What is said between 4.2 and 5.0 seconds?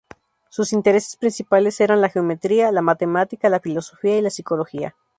la psicología.